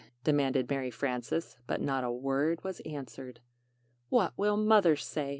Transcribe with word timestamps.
demanded 0.23 0.67
Mary 0.67 0.89
Frances, 0.89 1.57
but 1.67 1.79
not 1.79 2.03
a 2.03 2.09
word 2.09 2.63
was 2.63 2.79
answered. 2.79 3.39
"What 4.09 4.33
will 4.35 4.57
Mother 4.57 4.95
say?" 4.95 5.29